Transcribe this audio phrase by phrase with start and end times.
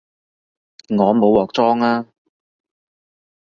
[0.89, 2.07] 我冇鑊裝吖